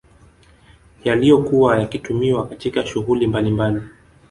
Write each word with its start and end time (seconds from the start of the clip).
Yaliyokuwa 1.03 1.79
yakitumiwa 1.79 2.47
katika 2.47 2.85
shughuli 2.85 3.27
mbalimbali 3.27 3.81